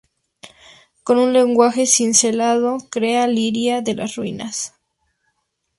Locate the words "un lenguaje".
1.19-1.85